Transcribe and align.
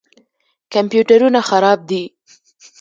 کمپیوټرونه 0.73 1.39
خراب 1.49 1.79
دي. 1.89 2.03